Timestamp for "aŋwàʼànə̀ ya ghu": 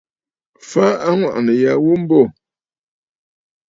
1.07-1.93